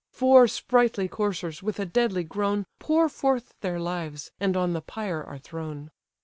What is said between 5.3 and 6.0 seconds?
thrown.